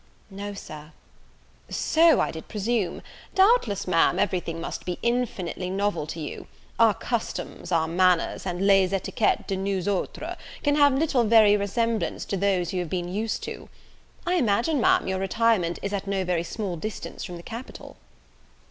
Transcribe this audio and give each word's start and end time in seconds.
"No, 0.31 0.55
Sir." 0.55 0.93
"So 1.69 2.21
I 2.21 2.31
did 2.31 2.47
presume. 2.47 3.03
Doubtless, 3.35 3.85
Ma'am, 3.87 4.17
every 4.17 4.39
thing 4.39 4.59
must 4.59 4.83
be 4.83 4.97
infinitely 5.03 5.69
novel 5.69 6.07
to 6.07 6.19
you. 6.19 6.47
Our 6.79 6.95
customs, 6.95 7.71
our 7.71 7.87
manners, 7.87 8.47
and 8.47 8.65
les 8.65 8.93
etiquettes 8.93 9.45
de 9.45 9.55
nous 9.55 9.87
autres, 9.87 10.37
can 10.63 10.73
have 10.75 10.95
little 10.97 11.23
very 11.25 11.55
resemblance 11.55 12.25
to 12.25 12.35
those 12.37 12.73
you 12.73 12.79
have 12.79 12.89
been 12.89 13.09
used 13.13 13.43
to. 13.43 13.69
I 14.25 14.37
imagine, 14.37 14.81
Ma'am, 14.81 15.07
your 15.07 15.19
retirement 15.19 15.77
is 15.83 15.93
at 15.93 16.07
no 16.07 16.23
very 16.25 16.41
small 16.43 16.77
distance 16.77 17.23
from 17.23 17.37
the 17.37 17.43
capital?" 17.43 17.95